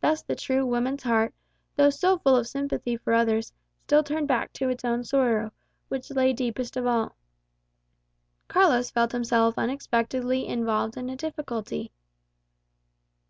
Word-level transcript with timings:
Thus 0.00 0.22
the 0.22 0.34
tree 0.34 0.62
woman's 0.62 1.02
heart, 1.02 1.34
though 1.76 1.90
so 1.90 2.16
full 2.18 2.34
of 2.34 2.46
sympathy 2.48 2.96
for 2.96 3.12
others, 3.12 3.52
still 3.84 4.02
turned 4.02 4.26
back 4.26 4.54
to 4.54 4.70
its 4.70 4.86
own 4.86 5.04
sorrow, 5.04 5.50
which 5.88 6.10
lay 6.12 6.32
deepest 6.32 6.78
of 6.78 6.86
all. 6.86 7.14
Carlos 8.48 8.90
felt 8.90 9.12
himself 9.12 9.58
unexpectedly 9.58 10.46
involved 10.46 10.96
in 10.96 11.10
a 11.10 11.16
difficulty. 11.16 11.92